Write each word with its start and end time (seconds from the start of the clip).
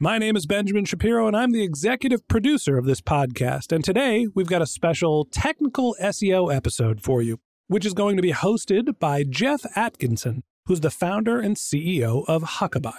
My 0.00 0.16
name 0.16 0.36
is 0.36 0.46
Benjamin 0.46 0.84
Shapiro, 0.84 1.26
and 1.26 1.36
I'm 1.36 1.50
the 1.50 1.64
executive 1.64 2.28
producer 2.28 2.78
of 2.78 2.84
this 2.84 3.00
podcast. 3.00 3.72
And 3.72 3.82
today 3.82 4.28
we've 4.32 4.46
got 4.46 4.62
a 4.62 4.66
special 4.66 5.24
technical 5.24 5.96
SEO 6.00 6.54
episode 6.54 7.00
for 7.00 7.20
you, 7.20 7.40
which 7.66 7.84
is 7.84 7.94
going 7.94 8.14
to 8.14 8.22
be 8.22 8.30
hosted 8.30 9.00
by 9.00 9.24
Geoff 9.24 9.62
Atkinson, 9.74 10.44
who's 10.66 10.82
the 10.82 10.92
founder 10.92 11.40
and 11.40 11.56
CEO 11.56 12.24
of 12.28 12.44
Huckabuy. 12.44 12.94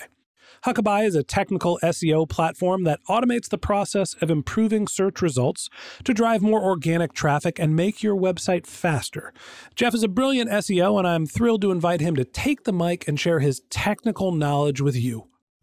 Huckabuy 0.65 1.05
is 1.05 1.15
a 1.15 1.23
technical 1.23 1.79
SEO 1.81 2.27
platform 2.27 2.83
that 2.83 2.99
automates 3.07 3.47
the 3.47 3.57
process 3.57 4.15
of 4.15 4.29
improving 4.29 4.85
search 4.85 5.21
results 5.21 5.69
to 6.03 6.13
drive 6.13 6.41
more 6.41 6.61
organic 6.61 7.13
traffic 7.13 7.59
and 7.59 7.77
make 7.77 8.03
your 8.03 8.17
website 8.17 8.67
faster. 8.67 9.31
Geoff 9.73 9.95
is 9.95 10.03
a 10.03 10.09
brilliant 10.09 10.49
SEO, 10.49 10.99
and 10.99 11.07
I'm 11.07 11.25
thrilled 11.25 11.61
to 11.61 11.71
invite 11.71 12.01
him 12.01 12.17
to 12.17 12.25
take 12.25 12.65
the 12.65 12.73
mic 12.73 13.07
and 13.07 13.17
share 13.17 13.39
his 13.39 13.61
technical 13.69 14.33
knowledge 14.33 14.81
with 14.81 14.97
you. 14.97 15.29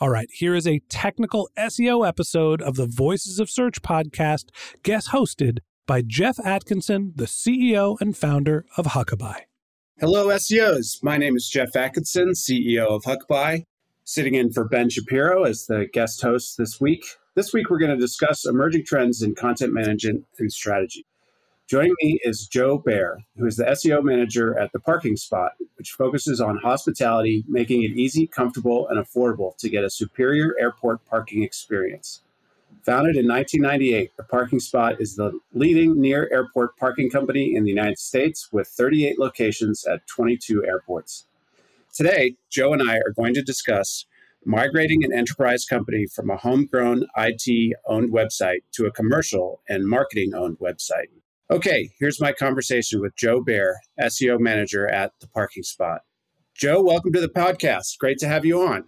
All 0.00 0.10
right, 0.10 0.30
here 0.32 0.54
is 0.54 0.64
a 0.64 0.78
technical 0.88 1.50
SEO 1.58 2.06
episode 2.06 2.62
of 2.62 2.76
the 2.76 2.86
Voices 2.86 3.40
of 3.40 3.50
Search 3.50 3.82
podcast, 3.82 4.50
guest 4.84 5.08
hosted 5.08 5.58
by 5.88 6.02
Geoff 6.02 6.38
Atkinson, 6.44 7.14
the 7.16 7.24
CEO 7.24 8.00
and 8.00 8.16
founder 8.16 8.64
of 8.76 8.86
Huckabuy. 8.86 9.40
Hello, 9.98 10.28
SEOs. 10.28 11.02
My 11.02 11.16
name 11.16 11.34
is 11.34 11.48
Geoff 11.48 11.74
Atkinson, 11.74 12.28
CEO 12.34 12.86
of 12.86 13.02
Huckabuy, 13.02 13.64
sitting 14.04 14.36
in 14.36 14.52
for 14.52 14.68
Ben 14.68 14.88
Shapiro 14.88 15.42
as 15.42 15.66
the 15.66 15.88
guest 15.92 16.22
host 16.22 16.58
this 16.58 16.80
week. 16.80 17.04
This 17.34 17.52
week, 17.52 17.68
we're 17.68 17.80
going 17.80 17.90
to 17.90 17.96
discuss 17.96 18.46
emerging 18.46 18.84
trends 18.84 19.20
in 19.20 19.34
content 19.34 19.72
management 19.72 20.26
and 20.38 20.52
strategy. 20.52 21.06
Joining 21.68 21.94
me 22.00 22.18
is 22.22 22.46
Joe 22.46 22.78
Bare, 22.78 23.18
who 23.36 23.44
is 23.44 23.56
the 23.56 23.64
SEO 23.64 24.02
manager 24.02 24.58
at 24.58 24.72
The 24.72 24.80
Parking 24.80 25.18
Spot, 25.18 25.52
which 25.76 25.90
focuses 25.90 26.40
on 26.40 26.56
hospitality, 26.56 27.44
making 27.46 27.82
it 27.82 27.90
easy, 27.90 28.26
comfortable, 28.26 28.88
and 28.88 28.98
affordable 28.98 29.54
to 29.58 29.68
get 29.68 29.84
a 29.84 29.90
superior 29.90 30.54
airport 30.58 31.04
parking 31.04 31.42
experience. 31.42 32.22
Founded 32.86 33.18
in 33.18 33.28
1998, 33.28 34.16
The 34.16 34.24
Parking 34.24 34.60
Spot 34.60 34.98
is 34.98 35.16
the 35.16 35.38
leading 35.52 36.00
near 36.00 36.26
airport 36.32 36.74
parking 36.78 37.10
company 37.10 37.54
in 37.54 37.64
the 37.64 37.70
United 37.70 37.98
States 37.98 38.48
with 38.50 38.68
38 38.68 39.18
locations 39.18 39.84
at 39.84 40.06
22 40.06 40.64
airports. 40.64 41.26
Today, 41.92 42.36
Joe 42.48 42.72
and 42.72 42.88
I 42.88 42.96
are 42.96 43.12
going 43.14 43.34
to 43.34 43.42
discuss 43.42 44.06
migrating 44.42 45.04
an 45.04 45.12
enterprise 45.12 45.66
company 45.66 46.06
from 46.06 46.30
a 46.30 46.38
homegrown 46.38 47.08
IT 47.18 47.76
owned 47.84 48.10
website 48.10 48.60
to 48.72 48.86
a 48.86 48.90
commercial 48.90 49.60
and 49.68 49.86
marketing 49.86 50.32
owned 50.34 50.58
website. 50.60 51.08
Okay, 51.50 51.88
here's 51.98 52.20
my 52.20 52.34
conversation 52.34 53.00
with 53.00 53.16
Joe 53.16 53.40
Bare, 53.40 53.80
SEO 53.98 54.38
manager 54.38 54.86
at 54.86 55.12
The 55.22 55.28
Parking 55.28 55.62
Spot. 55.62 56.02
Joe, 56.54 56.82
welcome 56.82 57.10
to 57.14 57.22
the 57.22 57.28
podcast. 57.28 57.96
Great 57.98 58.18
to 58.18 58.28
have 58.28 58.44
you 58.44 58.60
on. 58.60 58.84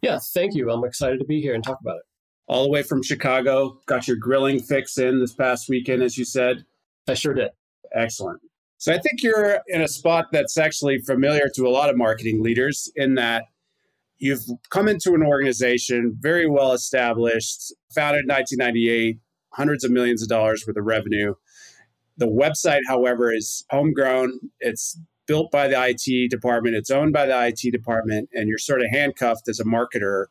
Yeah, 0.00 0.18
thank 0.32 0.54
you. 0.54 0.70
I'm 0.70 0.84
excited 0.84 1.18
to 1.18 1.26
be 1.26 1.42
here 1.42 1.52
and 1.52 1.62
talk 1.62 1.78
about 1.82 1.96
it. 1.96 2.04
All 2.46 2.62
the 2.62 2.70
way 2.70 2.82
from 2.82 3.02
Chicago, 3.02 3.78
got 3.84 4.08
your 4.08 4.16
grilling 4.16 4.58
fix 4.58 4.96
in 4.96 5.20
this 5.20 5.34
past 5.34 5.68
weekend, 5.68 6.02
as 6.02 6.16
you 6.16 6.24
said. 6.24 6.64
I 7.06 7.12
sure 7.12 7.34
did. 7.34 7.50
Excellent. 7.94 8.40
So 8.78 8.90
I 8.94 8.98
think 8.98 9.22
you're 9.22 9.60
in 9.68 9.82
a 9.82 9.88
spot 9.88 10.28
that's 10.32 10.56
actually 10.56 11.00
familiar 11.00 11.50
to 11.56 11.66
a 11.66 11.68
lot 11.68 11.90
of 11.90 11.98
marketing 11.98 12.42
leaders 12.42 12.90
in 12.96 13.16
that 13.16 13.44
you've 14.16 14.44
come 14.70 14.88
into 14.88 15.12
an 15.12 15.22
organization 15.22 16.16
very 16.18 16.48
well 16.48 16.72
established, 16.72 17.74
founded 17.94 18.22
in 18.22 18.28
1998, 18.28 19.18
hundreds 19.52 19.84
of 19.84 19.90
millions 19.90 20.22
of 20.22 20.28
dollars 20.30 20.64
worth 20.66 20.78
of 20.78 20.86
revenue. 20.86 21.34
The 22.18 22.26
website, 22.26 22.80
however, 22.86 23.32
is 23.32 23.64
homegrown. 23.70 24.38
It's 24.60 24.98
built 25.26 25.50
by 25.50 25.68
the 25.68 25.76
IT 25.78 26.30
department, 26.30 26.74
it's 26.74 26.90
owned 26.90 27.12
by 27.12 27.26
the 27.26 27.46
IT 27.46 27.70
department, 27.70 28.30
and 28.32 28.48
you're 28.48 28.58
sort 28.58 28.80
of 28.80 28.86
handcuffed 28.90 29.46
as 29.48 29.60
a 29.60 29.64
marketer. 29.64 30.26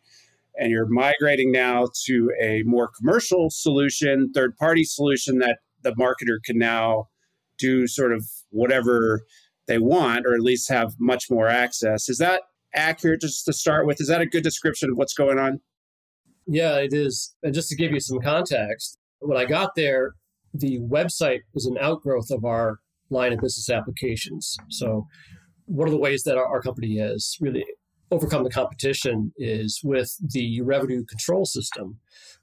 And 0.60 0.72
you're 0.72 0.88
migrating 0.88 1.51
now 1.51 1.88
to 2.06 2.31
a 2.42 2.63
more 2.63 2.89
commercial 2.98 3.51
solution, 3.51 4.31
third 4.34 4.57
party 4.57 4.84
solution 4.84 5.38
that 5.38 5.60
the 5.84 5.92
marketer 5.92 6.38
can 6.44 6.57
now 6.57 7.10
do 7.60 7.86
sort 7.88 8.12
of 8.12 8.25
whatever 8.50 9.22
they 9.68 9.78
want, 9.78 10.25
or 10.25 10.33
at 10.33 10.42
least 10.42 10.68
have 10.69 10.95
much 11.00 11.30
more 11.30 11.48
access. 11.48 12.10
Is 12.10 12.18
that 12.18 12.42
accurate 12.74 13.22
just 13.22 13.45
to 13.45 13.54
start 13.54 13.86
with? 13.86 14.01
Is 14.01 14.07
that 14.07 14.22
a 14.22 14.25
good 14.25 14.44
description 14.44 14.90
of 14.90 14.98
what's 14.98 15.13
going 15.13 15.38
on? 15.38 15.60
Yeah, 16.48 16.78
it 16.78 16.94
is. 16.94 17.36
And 17.44 17.54
just 17.54 17.69
to 17.69 17.75
give 17.75 17.92
you 17.92 18.00
some 18.00 18.19
context, 18.19 18.98
when 19.19 19.38
I 19.38 19.45
got 19.45 19.75
there, 19.75 20.13
the 20.59 20.80
website 20.80 21.42
is 21.56 21.65
an 21.65 21.77
outgrowth 21.80 22.31
of 22.31 22.45
our 22.45 22.80
line 23.09 23.33
of 23.33 23.39
business 23.39 23.69
applications. 23.69 24.57
So, 24.69 25.07
one 25.65 25.88
of 25.88 25.92
the 25.92 26.00
ways 26.00 26.24
that 26.24 26.38
our, 26.38 26.45
our 26.45 26.62
company 26.62 26.98
has 26.98 27.36
really 27.42 27.65
overcome 28.09 28.44
the 28.44 28.50
competition 28.50 29.33
is 29.38 29.81
with 29.83 30.15
the 30.31 30.62
revenue 30.62 31.04
control 31.04 31.45
system 31.45 32.00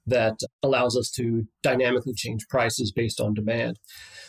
that 0.06 0.38
allows 0.62 0.96
us 0.96 1.10
to 1.10 1.46
dynamically 1.62 2.12
change 2.12 2.46
prices 2.48 2.92
based 2.92 3.20
on 3.20 3.32
demand. 3.32 3.78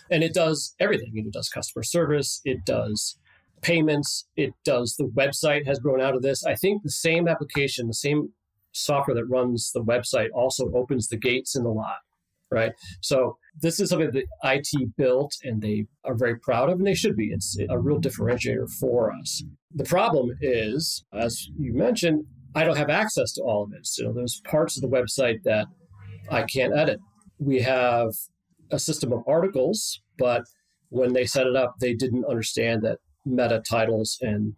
And 0.10 0.24
it 0.24 0.34
does 0.34 0.76
everything. 0.80 1.12
It 1.16 1.34
does 1.34 1.50
customer 1.50 1.84
service, 1.84 2.42
it 2.46 2.66
does 2.66 3.18
payments, 3.62 4.28
it 4.38 4.54
does 4.64 4.96
the 4.96 5.06
website 5.06 5.66
has 5.66 5.80
grown 5.80 6.00
out 6.00 6.16
of 6.16 6.22
this. 6.22 6.46
I 6.46 6.56
think 6.56 6.84
the 6.84 6.90
same 6.90 7.28
application, 7.28 7.88
the 7.88 7.94
same 7.94 8.30
software 8.72 9.16
that 9.16 9.26
runs 9.26 9.72
the 9.74 9.84
website 9.84 10.30
also 10.34 10.72
opens 10.74 11.08
the 11.08 11.18
gates 11.18 11.56
in 11.56 11.64
the 11.64 11.70
lot, 11.70 11.98
right? 12.56 12.72
So 13.02 13.38
this 13.62 13.80
is 13.80 13.90
something 13.90 14.12
that 14.12 14.26
IT 14.44 14.96
built 14.98 15.36
and 15.44 15.62
they 15.62 15.86
are 16.06 16.16
very 16.16 16.40
proud 16.40 16.70
of, 16.70 16.80
and 16.80 16.88
they 16.88 16.96
should 16.96 17.18
be. 17.18 17.32
It's 17.32 17.58
a 17.70 17.78
real 17.78 18.00
differentiator 18.00 18.72
for 18.80 19.12
us. 19.12 19.44
The 19.74 19.84
problem 19.84 20.32
is, 20.42 21.06
as 21.14 21.50
you 21.60 21.74
mentioned, 21.74 22.26
I 22.56 22.64
don't 22.64 22.78
have 22.78 22.90
access 22.90 23.34
to 23.34 23.42
all 23.42 23.64
of 23.64 23.74
it. 23.74 23.86
So 23.86 24.14
there's 24.14 24.42
parts 24.46 24.78
of 24.78 24.82
the 24.82 24.88
website 24.88 25.44
that 25.44 25.68
I 26.32 26.44
can't 26.44 26.76
edit. 26.76 27.00
We 27.38 27.60
have 27.62 28.12
a 28.72 28.80
system 28.80 29.12
of 29.12 29.24
articles, 29.28 30.02
but 30.18 30.44
when 30.88 31.12
they 31.12 31.26
set 31.26 31.48
it 31.48 31.56
up, 31.58 31.76
they 31.82 31.94
didn't 31.94 32.26
understand 32.26 32.82
that 32.84 33.00
meta 33.26 33.62
titles 33.70 34.18
and 34.22 34.54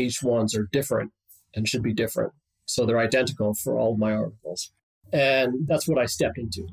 H1s 0.00 0.56
are 0.56 0.68
different 0.72 1.12
and 1.54 1.68
should 1.68 1.82
be 1.82 1.92
different. 1.92 2.32
So 2.64 2.86
they're 2.86 2.98
identical 2.98 3.52
for 3.52 3.78
all 3.78 3.92
of 3.92 3.98
my 3.98 4.12
articles. 4.12 4.72
And 5.12 5.68
that's 5.68 5.86
what 5.86 5.98
I 5.98 6.06
stepped 6.06 6.38
into. 6.38 6.66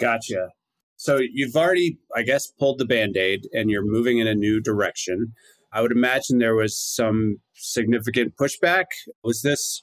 Gotcha. 0.00 0.48
So 0.96 1.18
you've 1.32 1.56
already, 1.56 1.98
I 2.14 2.22
guess, 2.22 2.50
pulled 2.58 2.78
the 2.78 2.84
band 2.84 3.16
aid 3.16 3.48
and 3.52 3.70
you're 3.70 3.84
moving 3.84 4.18
in 4.18 4.26
a 4.26 4.34
new 4.34 4.60
direction. 4.60 5.32
I 5.72 5.82
would 5.82 5.92
imagine 5.92 6.38
there 6.38 6.56
was 6.56 6.78
some 6.78 7.36
significant 7.54 8.34
pushback. 8.36 8.86
Was 9.22 9.42
this 9.42 9.82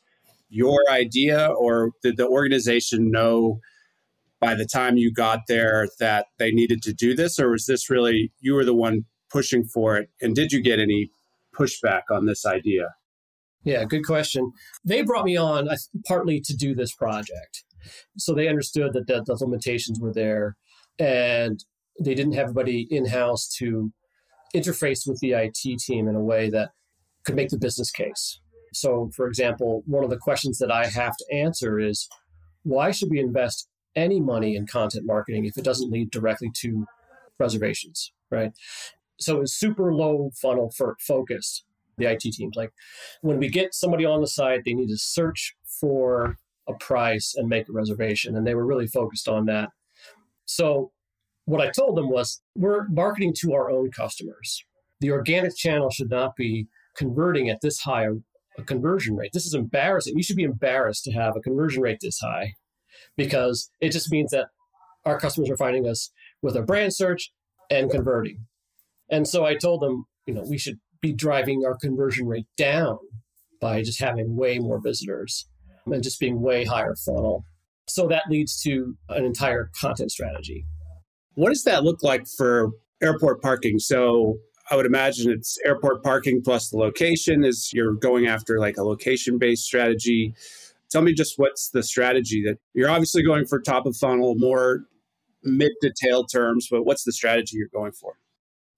your 0.49 0.79
idea, 0.91 1.47
or 1.47 1.91
did 2.03 2.17
the 2.17 2.27
organization 2.27 3.11
know 3.11 3.59
by 4.39 4.53
the 4.53 4.65
time 4.65 4.97
you 4.97 5.11
got 5.11 5.41
there 5.47 5.87
that 5.99 6.27
they 6.37 6.51
needed 6.51 6.81
to 6.83 6.93
do 6.93 7.15
this, 7.15 7.39
or 7.39 7.51
was 7.51 7.65
this 7.65 7.89
really 7.89 8.31
you 8.39 8.53
were 8.53 8.65
the 8.65 8.75
one 8.75 9.05
pushing 9.29 9.63
for 9.63 9.97
it? 9.97 10.09
And 10.21 10.35
did 10.35 10.51
you 10.51 10.61
get 10.61 10.79
any 10.79 11.09
pushback 11.55 12.03
on 12.11 12.25
this 12.25 12.45
idea? 12.45 12.89
Yeah, 13.63 13.83
good 13.85 14.05
question. 14.05 14.51
They 14.85 15.01
brought 15.01 15.25
me 15.25 15.35
on 15.35 15.67
partly 16.05 16.39
to 16.41 16.55
do 16.55 16.75
this 16.75 16.93
project. 16.93 17.63
So 18.17 18.33
they 18.33 18.47
understood 18.47 18.93
that 18.93 19.07
the, 19.07 19.37
limitations 19.39 19.99
were 19.99 20.13
there 20.13 20.55
and 20.99 21.63
they 21.99 22.15
didn't 22.15 22.33
have 22.33 22.47
anybody 22.47 22.87
in 22.89 23.05
house 23.07 23.47
to 23.57 23.91
interface 24.55 25.07
with 25.07 25.19
the 25.19 25.33
IT 25.33 25.79
team 25.79 26.07
in 26.07 26.15
a 26.15 26.23
way 26.23 26.49
that 26.49 26.71
could 27.25 27.35
make 27.35 27.49
the 27.49 27.57
business 27.57 27.91
case. 27.91 28.39
So, 28.73 29.09
for 29.15 29.27
example, 29.27 29.83
one 29.85 30.03
of 30.03 30.09
the 30.09 30.17
questions 30.17 30.59
that 30.59 30.71
I 30.71 30.87
have 30.87 31.15
to 31.17 31.35
answer 31.35 31.79
is 31.79 32.07
why 32.63 32.91
should 32.91 33.09
we 33.09 33.19
invest 33.19 33.67
any 33.95 34.19
money 34.19 34.55
in 34.55 34.67
content 34.67 35.05
marketing 35.05 35.45
if 35.45 35.57
it 35.57 35.63
doesn't 35.63 35.91
lead 35.91 36.11
directly 36.11 36.51
to 36.57 36.85
reservations, 37.39 38.11
right? 38.29 38.51
So 39.19 39.41
it's 39.41 39.53
super 39.53 39.93
low 39.93 40.29
funnel 40.39 40.71
for 40.75 40.95
focus, 40.99 41.63
the 41.97 42.05
IT 42.05 42.21
teams. 42.21 42.55
Like 42.55 42.71
when 43.21 43.39
we 43.39 43.49
get 43.49 43.73
somebody 43.73 44.05
on 44.05 44.21
the 44.21 44.27
site, 44.27 44.61
they 44.65 44.73
need 44.73 44.89
to 44.89 44.97
search 44.97 45.55
for 45.79 46.37
a 46.67 46.73
price 46.73 47.33
and 47.35 47.47
make 47.47 47.69
a 47.69 47.73
reservation. 47.73 48.35
And 48.35 48.45
they 48.45 48.55
were 48.55 48.65
really 48.65 48.87
focused 48.87 49.27
on 49.27 49.45
that. 49.45 49.69
So 50.45 50.91
what 51.45 51.61
I 51.61 51.71
told 51.71 51.97
them 51.97 52.09
was 52.09 52.41
we're 52.55 52.87
marketing 52.89 53.33
to 53.39 53.53
our 53.53 53.69
own 53.69 53.91
customers. 53.91 54.63
The 54.99 55.11
organic 55.11 55.55
channel 55.55 55.89
should 55.89 56.09
not 56.09 56.35
be 56.35 56.67
converting 56.95 57.49
at 57.49 57.61
this 57.61 57.79
high 57.79 58.07
a 58.57 58.63
conversion 58.63 59.15
rate. 59.15 59.31
This 59.33 59.45
is 59.45 59.53
embarrassing. 59.53 60.17
You 60.17 60.23
should 60.23 60.35
be 60.35 60.43
embarrassed 60.43 61.03
to 61.03 61.11
have 61.11 61.35
a 61.35 61.41
conversion 61.41 61.83
rate 61.83 61.99
this 62.01 62.19
high 62.19 62.53
because 63.15 63.69
it 63.79 63.91
just 63.91 64.11
means 64.11 64.31
that 64.31 64.47
our 65.05 65.19
customers 65.19 65.49
are 65.49 65.57
finding 65.57 65.87
us 65.87 66.11
with 66.41 66.55
a 66.55 66.63
brand 66.63 66.93
search 66.93 67.31
and 67.69 67.91
converting. 67.91 68.45
And 69.09 69.27
so 69.27 69.45
I 69.45 69.55
told 69.55 69.81
them, 69.81 70.05
you 70.25 70.33
know, 70.33 70.43
we 70.49 70.57
should 70.57 70.79
be 71.01 71.13
driving 71.13 71.63
our 71.65 71.77
conversion 71.77 72.27
rate 72.27 72.47
down 72.57 72.97
by 73.61 73.83
just 73.83 74.01
having 74.01 74.35
way 74.35 74.59
more 74.59 74.81
visitors 74.81 75.47
and 75.91 76.03
just 76.03 76.19
being 76.19 76.41
way 76.41 76.65
higher 76.65 76.95
funnel. 77.05 77.45
So 77.87 78.07
that 78.07 78.23
leads 78.29 78.61
to 78.63 78.95
an 79.09 79.25
entire 79.25 79.71
content 79.79 80.11
strategy. 80.11 80.65
What 81.35 81.49
does 81.49 81.63
that 81.63 81.83
look 81.83 82.03
like 82.03 82.27
for 82.27 82.71
airport 83.01 83.41
parking? 83.41 83.79
So 83.79 84.37
I 84.69 84.75
would 84.75 84.85
imagine 84.85 85.31
it's 85.31 85.57
airport 85.65 86.03
parking 86.03 86.41
plus 86.43 86.69
the 86.69 86.77
location 86.77 87.45
is 87.45 87.71
you're 87.73 87.93
going 87.93 88.27
after 88.27 88.59
like 88.59 88.77
a 88.77 88.83
location 88.83 89.37
based 89.37 89.63
strategy. 89.63 90.33
Tell 90.89 91.01
me 91.01 91.13
just 91.13 91.37
what's 91.37 91.69
the 91.69 91.83
strategy 91.83 92.43
that 92.45 92.57
you're 92.73 92.89
obviously 92.89 93.23
going 93.23 93.45
for 93.45 93.61
top 93.61 93.85
of 93.85 93.95
funnel, 93.95 94.35
more 94.37 94.85
mid 95.43 95.71
detailed 95.81 96.29
terms, 96.31 96.67
but 96.69 96.83
what's 96.83 97.03
the 97.03 97.13
strategy 97.13 97.57
you're 97.57 97.69
going 97.73 97.93
for? 97.93 98.13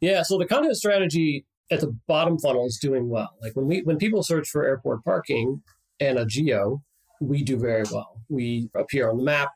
Yeah, 0.01 0.23
so 0.23 0.37
the 0.37 0.45
content 0.45 0.77
strategy 0.77 1.45
at 1.71 1.81
the 1.81 1.95
bottom 2.07 2.37
funnel 2.37 2.65
is 2.65 2.77
doing 2.81 3.09
well. 3.09 3.29
Like 3.41 3.55
when 3.55 3.67
we 3.67 3.81
when 3.81 3.97
people 3.97 4.23
search 4.23 4.49
for 4.49 4.65
airport 4.65 5.03
parking 5.03 5.61
and 5.99 6.17
a 6.17 6.25
geo, 6.25 6.81
we 7.19 7.43
do 7.43 7.57
very 7.57 7.83
well. 7.91 8.21
We 8.29 8.69
appear 8.75 9.09
on 9.09 9.17
the 9.17 9.23
map. 9.23 9.49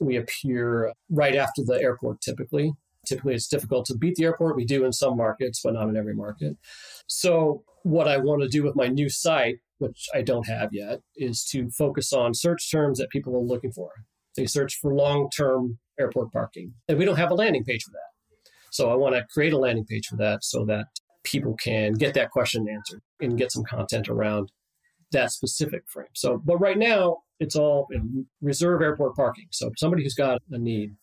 We 0.00 0.16
appear 0.16 0.92
right 1.10 1.34
after 1.34 1.62
the 1.64 1.80
airport 1.80 2.20
typically. 2.20 2.72
Typically, 3.06 3.34
it's 3.34 3.46
difficult 3.46 3.86
to 3.86 3.96
beat 3.96 4.16
the 4.16 4.24
airport. 4.24 4.56
We 4.56 4.64
do 4.64 4.84
in 4.84 4.92
some 4.92 5.16
markets, 5.16 5.60
but 5.62 5.74
not 5.74 5.88
in 5.88 5.96
every 5.96 6.14
market. 6.14 6.56
So, 7.06 7.62
what 7.84 8.08
I 8.08 8.16
want 8.16 8.42
to 8.42 8.48
do 8.48 8.64
with 8.64 8.74
my 8.74 8.88
new 8.88 9.08
site, 9.08 9.58
which 9.78 10.08
I 10.12 10.22
don't 10.22 10.48
have 10.48 10.70
yet, 10.72 11.00
is 11.14 11.44
to 11.52 11.70
focus 11.70 12.12
on 12.12 12.34
search 12.34 12.68
terms 12.68 12.98
that 12.98 13.10
people 13.10 13.36
are 13.36 13.40
looking 13.40 13.70
for. 13.70 13.90
They 14.36 14.46
search 14.46 14.78
for 14.82 14.92
long 14.92 15.30
term 15.30 15.78
airport 16.00 16.32
parking, 16.32 16.74
and 16.88 16.98
we 16.98 17.04
don't 17.04 17.16
have 17.16 17.30
a 17.30 17.34
landing 17.34 17.62
page 17.62 17.84
for 17.84 17.92
that. 17.92 18.50
So, 18.72 18.90
I 18.90 18.96
want 18.96 19.14
to 19.14 19.24
create 19.32 19.52
a 19.52 19.58
landing 19.58 19.86
page 19.86 20.08
for 20.08 20.16
that 20.16 20.42
so 20.42 20.64
that 20.64 20.86
people 21.22 21.54
can 21.54 21.92
get 21.92 22.14
that 22.14 22.30
question 22.30 22.66
answered 22.68 23.02
and 23.20 23.38
get 23.38 23.52
some 23.52 23.64
content 23.64 24.08
around 24.08 24.50
that 25.16 25.32
specific 25.32 25.82
frame. 25.88 26.06
So, 26.14 26.40
but 26.44 26.58
right 26.58 26.78
now, 26.78 27.18
it's 27.40 27.56
all 27.56 27.88
reserve 28.40 28.82
airport 28.82 29.16
parking. 29.16 29.46
So, 29.50 29.70
somebody 29.76 30.02
who's 30.02 30.14
got 30.14 30.40
a 30.50 30.58
need. 30.58 30.94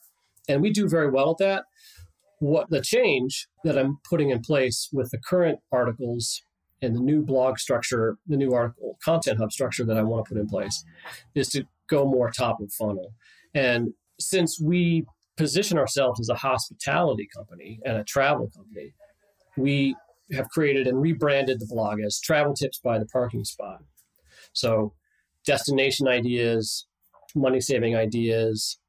And 0.49 0.61
we 0.61 0.71
do 0.71 0.89
very 0.89 1.09
well 1.09 1.31
at 1.31 1.37
that 1.37 1.63
what 2.43 2.69
the 2.69 2.81
change 2.81 3.47
that 3.63 3.77
I'm 3.77 3.99
putting 4.09 4.29
in 4.29 4.41
place 4.41 4.89
with 4.91 5.11
the 5.11 5.17
current 5.17 5.59
articles 5.71 6.41
and 6.81 6.93
the 6.93 6.99
new 6.99 7.23
blog 7.23 7.57
structure, 7.57 8.17
the 8.27 8.35
new 8.35 8.53
article 8.53 8.97
content 9.03 9.39
hub 9.39 9.53
structure 9.53 9.85
that 9.85 9.97
I 9.97 10.03
want 10.03 10.25
to 10.25 10.33
put 10.33 10.41
in 10.41 10.47
place 10.47 10.83
is 11.35 11.47
to 11.49 11.63
go 11.89 12.05
more 12.05 12.29
top 12.29 12.59
of 12.59 12.71
funnel. 12.73 13.13
And 13.53 13.93
since 14.19 14.59
we 14.59 15.05
position 15.37 15.77
ourselves 15.77 16.19
as 16.19 16.27
a 16.27 16.35
hospitality 16.35 17.29
company 17.33 17.79
and 17.85 17.97
a 17.97 18.03
travel 18.03 18.51
company, 18.53 18.93
we 19.55 19.95
have 20.33 20.49
created 20.49 20.85
and 20.85 21.01
rebranded 21.01 21.61
the 21.61 21.67
blog 21.67 22.01
as 22.01 22.19
Travel 22.19 22.53
Tips 22.53 22.79
by 22.79 22.99
the 22.99 23.05
Parking 23.05 23.45
Spot. 23.45 23.81
So, 24.53 24.93
destination 25.45 26.07
ideas, 26.07 26.87
money 27.35 27.59
saving 27.59 27.95
ideas, 27.95 28.79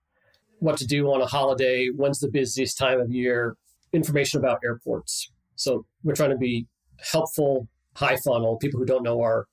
what 0.60 0.76
to 0.78 0.86
do 0.86 1.12
on 1.12 1.20
a 1.20 1.26
holiday, 1.26 1.88
when's 1.88 2.20
the 2.20 2.30
busiest 2.30 2.78
time 2.78 3.00
of 3.00 3.10
year, 3.10 3.56
information 3.92 4.38
about 4.38 4.60
airports. 4.64 5.30
So 5.56 5.86
we're 6.02 6.14
trying 6.14 6.30
to 6.30 6.36
be 6.36 6.66
helpful, 7.12 7.68
high 7.96 8.16
funnel, 8.16 8.56
people 8.56 8.80
who 8.80 8.86
don't 8.86 9.02
know 9.02 9.20
our 9.20 9.46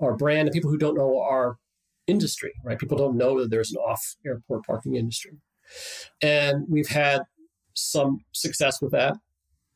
our 0.00 0.16
brand 0.16 0.48
and 0.48 0.52
people 0.52 0.70
who 0.70 0.78
don't 0.78 0.96
know 0.96 1.20
our 1.20 1.58
industry, 2.08 2.52
right? 2.64 2.78
People 2.78 2.98
don't 2.98 3.16
know 3.16 3.40
that 3.40 3.50
there's 3.50 3.70
an 3.70 3.78
off 3.78 4.16
airport 4.26 4.64
parking 4.66 4.96
industry. 4.96 5.38
And 6.20 6.64
we've 6.68 6.88
had 6.88 7.22
some 7.74 8.18
success 8.32 8.82
with 8.82 8.90
that. 8.92 9.16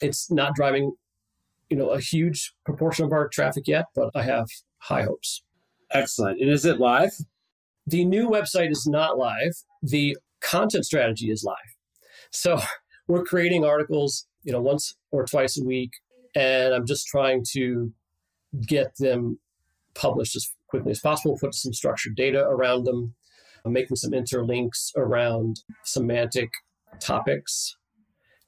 It's 0.00 0.30
not 0.30 0.54
driving, 0.56 0.92
you 1.70 1.76
know, 1.76 1.90
a 1.90 2.00
huge 2.00 2.54
proportion 2.64 3.04
of 3.04 3.12
our 3.12 3.28
traffic 3.28 3.68
yet, 3.68 3.86
but 3.94 4.10
I 4.16 4.22
have 4.22 4.46
high 4.78 5.02
hopes. 5.02 5.42
Excellent. 5.90 6.40
And 6.40 6.50
is 6.50 6.64
it 6.64 6.78
live? 6.78 7.12
The 7.86 8.04
new 8.04 8.28
website 8.28 8.70
is 8.70 8.86
not 8.86 9.18
live. 9.18 9.52
The 9.82 10.16
content 10.40 10.84
strategy 10.84 11.30
is 11.30 11.44
live. 11.44 11.76
So 12.30 12.60
we're 13.08 13.24
creating 13.24 13.64
articles, 13.64 14.26
you 14.42 14.52
know, 14.52 14.60
once 14.60 14.94
or 15.12 15.24
twice 15.24 15.58
a 15.58 15.64
week, 15.64 15.92
and 16.34 16.74
I'm 16.74 16.86
just 16.86 17.06
trying 17.06 17.44
to 17.52 17.92
get 18.66 18.96
them 18.98 19.38
published 19.94 20.36
as 20.36 20.50
quickly 20.68 20.90
as 20.90 21.00
possible, 21.00 21.38
put 21.40 21.54
some 21.54 21.72
structured 21.72 22.16
data 22.16 22.44
around 22.44 22.84
them, 22.84 23.14
I'm 23.66 23.72
making 23.72 23.96
some 23.96 24.12
interlinks 24.12 24.92
around 24.96 25.62
semantic 25.82 26.50
topics. 27.00 27.76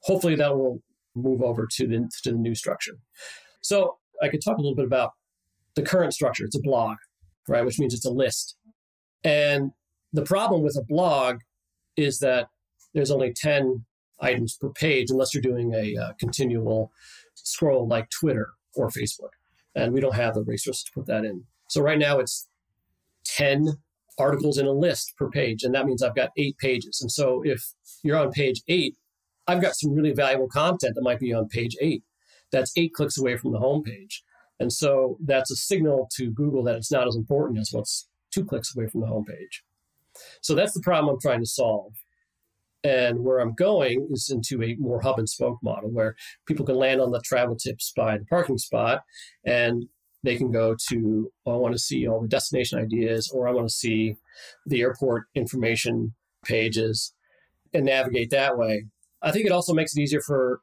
Hopefully 0.03 0.35
that 0.35 0.55
will 0.55 0.81
move 1.13 1.41
over 1.41 1.67
to 1.69 1.87
the 1.87 2.09
to 2.23 2.31
the 2.31 2.37
new 2.37 2.55
structure. 2.55 2.93
So 3.61 3.97
I 4.23 4.29
could 4.29 4.41
talk 4.41 4.57
a 4.57 4.61
little 4.61 4.77
bit 4.77 4.85
about 4.85 5.11
the 5.75 5.81
current 5.81 6.13
structure. 6.13 6.45
It's 6.45 6.55
a 6.55 6.61
blog, 6.61 6.95
right? 7.47 7.65
Which 7.65 7.79
means 7.79 7.93
it's 7.93 8.05
a 8.05 8.11
list. 8.11 8.55
And 9.23 9.71
the 10.13 10.23
problem 10.23 10.61
with 10.61 10.77
a 10.77 10.83
blog 10.83 11.39
is 11.95 12.19
that 12.19 12.47
there's 12.93 13.11
only 13.11 13.33
10 13.33 13.85
items 14.21 14.57
per 14.59 14.69
page 14.69 15.09
unless 15.09 15.33
you're 15.33 15.41
doing 15.41 15.73
a 15.73 15.95
uh, 15.95 16.13
continual 16.19 16.91
scroll 17.35 17.87
like 17.87 18.09
Twitter 18.09 18.51
or 18.75 18.89
Facebook. 18.89 19.31
And 19.75 19.93
we 19.93 20.01
don't 20.01 20.15
have 20.15 20.33
the 20.33 20.43
resources 20.43 20.83
to 20.83 20.91
put 20.93 21.05
that 21.07 21.25
in. 21.25 21.43
So 21.67 21.81
right 21.81 21.99
now 21.99 22.19
it's 22.19 22.47
10 23.25 23.77
articles 24.17 24.57
in 24.57 24.65
a 24.65 24.71
list 24.71 25.13
per 25.17 25.29
page. 25.29 25.63
And 25.63 25.73
that 25.75 25.85
means 25.85 26.03
I've 26.03 26.15
got 26.15 26.31
eight 26.37 26.57
pages. 26.57 26.99
And 27.01 27.11
so 27.11 27.41
if 27.43 27.63
you're 28.03 28.17
on 28.17 28.31
page 28.31 28.61
eight, 28.67 28.95
I've 29.47 29.61
got 29.61 29.75
some 29.75 29.93
really 29.93 30.13
valuable 30.13 30.49
content 30.49 30.95
that 30.95 31.01
might 31.01 31.19
be 31.19 31.33
on 31.33 31.47
page 31.47 31.75
eight. 31.81 32.03
That's 32.51 32.73
eight 32.75 32.93
clicks 32.93 33.17
away 33.17 33.37
from 33.37 33.51
the 33.51 33.59
homepage. 33.59 34.21
And 34.59 34.71
so 34.71 35.17
that's 35.23 35.51
a 35.51 35.55
signal 35.55 36.09
to 36.15 36.31
Google 36.31 36.63
that 36.63 36.75
it's 36.75 36.91
not 36.91 37.07
as 37.07 37.15
important 37.15 37.59
as 37.59 37.71
what's 37.71 38.07
two 38.31 38.45
clicks 38.45 38.75
away 38.75 38.87
from 38.87 39.01
the 39.01 39.07
homepage. 39.07 39.61
So 40.41 40.53
that's 40.55 40.73
the 40.73 40.81
problem 40.81 41.13
I'm 41.13 41.21
trying 41.21 41.39
to 41.39 41.45
solve. 41.45 41.93
And 42.83 43.19
where 43.19 43.39
I'm 43.39 43.53
going 43.53 44.07
is 44.11 44.29
into 44.29 44.63
a 44.63 44.75
more 44.75 45.01
hub 45.01 45.19
and 45.19 45.27
spoke 45.27 45.59
model 45.61 45.89
where 45.89 46.15
people 46.45 46.65
can 46.65 46.75
land 46.75 47.01
on 47.01 47.11
the 47.11 47.21
travel 47.21 47.55
tips 47.55 47.91
by 47.95 48.17
the 48.17 48.25
parking 48.25 48.57
spot 48.57 49.03
and 49.45 49.85
they 50.23 50.37
can 50.37 50.51
go 50.51 50.75
to, 50.89 51.31
oh, 51.45 51.53
I 51.53 51.57
want 51.57 51.73
to 51.73 51.79
see 51.79 52.07
all 52.07 52.21
the 52.21 52.27
destination 52.27 52.79
ideas 52.79 53.29
or 53.33 53.47
I 53.47 53.51
want 53.51 53.67
to 53.67 53.73
see 53.73 54.15
the 54.65 54.81
airport 54.81 55.25
information 55.35 56.13
pages 56.43 57.13
and 57.73 57.85
navigate 57.85 58.29
that 58.31 58.57
way. 58.57 58.85
I 59.21 59.31
think 59.31 59.45
it 59.45 59.51
also 59.51 59.73
makes 59.73 59.95
it 59.95 60.01
easier 60.01 60.21
for 60.21 60.61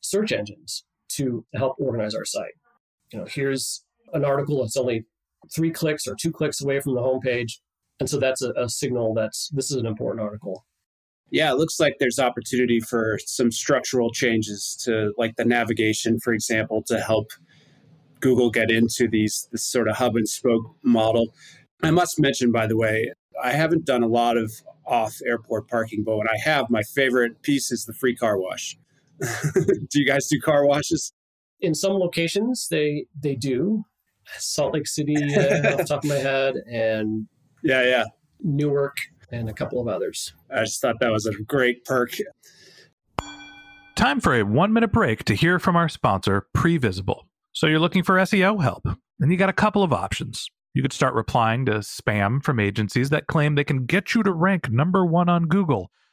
search 0.00 0.32
engines 0.32 0.84
to 1.08 1.44
help 1.54 1.76
organize 1.78 2.14
our 2.14 2.24
site. 2.24 2.54
You 3.12 3.20
know, 3.20 3.26
here's 3.28 3.84
an 4.12 4.24
article 4.24 4.62
that's 4.62 4.76
only 4.76 5.04
three 5.54 5.70
clicks 5.70 6.06
or 6.06 6.14
two 6.20 6.32
clicks 6.32 6.60
away 6.62 6.80
from 6.80 6.94
the 6.94 7.00
homepage. 7.00 7.52
And 8.00 8.08
so 8.08 8.18
that's 8.18 8.42
a, 8.42 8.52
a 8.52 8.68
signal 8.68 9.14
that's 9.14 9.48
this 9.48 9.70
is 9.70 9.76
an 9.76 9.86
important 9.86 10.22
article. 10.22 10.64
Yeah, 11.30 11.50
it 11.52 11.58
looks 11.58 11.78
like 11.78 11.96
there's 11.98 12.18
opportunity 12.18 12.80
for 12.80 13.18
some 13.26 13.52
structural 13.52 14.10
changes 14.10 14.76
to 14.84 15.12
like 15.18 15.36
the 15.36 15.44
navigation, 15.44 16.18
for 16.20 16.32
example, 16.32 16.82
to 16.84 17.00
help 17.00 17.32
Google 18.20 18.50
get 18.50 18.70
into 18.70 19.08
these 19.08 19.48
this 19.52 19.64
sort 19.64 19.88
of 19.88 19.96
hub 19.96 20.16
and 20.16 20.28
spoke 20.28 20.74
model. 20.82 21.34
I 21.82 21.90
must 21.90 22.18
mention, 22.18 22.50
by 22.50 22.66
the 22.66 22.76
way, 22.76 23.12
I 23.42 23.52
haven't 23.52 23.84
done 23.84 24.02
a 24.02 24.08
lot 24.08 24.36
of 24.36 24.52
off 24.86 25.16
airport 25.26 25.68
parking, 25.68 26.02
but 26.02 26.16
when 26.16 26.28
I 26.28 26.38
have, 26.42 26.70
my 26.70 26.82
favorite 26.82 27.42
piece 27.42 27.70
is 27.70 27.84
the 27.84 27.92
free 27.92 28.16
car 28.16 28.38
wash. 28.38 28.76
do 29.54 30.00
you 30.00 30.06
guys 30.06 30.26
do 30.28 30.40
car 30.40 30.66
washes? 30.66 31.12
In 31.60 31.74
some 31.74 31.92
locations, 31.92 32.68
they 32.70 33.06
they 33.20 33.34
do. 33.34 33.84
Salt 34.36 34.74
Lake 34.74 34.86
City, 34.86 35.16
uh, 35.16 35.40
off 35.72 35.78
the 35.78 35.84
top 35.88 36.04
of 36.04 36.10
my 36.10 36.16
head, 36.16 36.56
and 36.70 37.26
yeah, 37.62 37.82
yeah, 37.82 38.04
Newark, 38.42 38.96
and 39.32 39.48
a 39.48 39.52
couple 39.52 39.80
of 39.80 39.88
others. 39.88 40.34
I 40.54 40.60
just 40.60 40.80
thought 40.80 40.96
that 41.00 41.10
was 41.10 41.26
a 41.26 41.32
great 41.44 41.84
perk. 41.84 42.12
Time 43.96 44.20
for 44.20 44.34
a 44.34 44.44
one 44.44 44.72
minute 44.72 44.92
break 44.92 45.24
to 45.24 45.34
hear 45.34 45.58
from 45.58 45.76
our 45.76 45.88
sponsor, 45.88 46.46
Previsible. 46.56 47.22
So 47.52 47.66
you're 47.66 47.80
looking 47.80 48.04
for 48.04 48.16
SEO 48.16 48.62
help, 48.62 48.86
and 49.18 49.32
you 49.32 49.36
got 49.36 49.48
a 49.48 49.54
couple 49.54 49.82
of 49.82 49.92
options. 49.92 50.48
You 50.74 50.82
could 50.82 50.92
start 50.92 51.14
replying 51.14 51.66
to 51.66 51.78
spam 51.78 52.42
from 52.42 52.60
agencies 52.60 53.10
that 53.10 53.26
claim 53.26 53.56
they 53.56 53.64
can 53.64 53.86
get 53.86 54.14
you 54.14 54.22
to 54.22 54.32
rank 54.32 54.70
number 54.70 55.04
one 55.04 55.28
on 55.28 55.46
Google. 55.46 55.90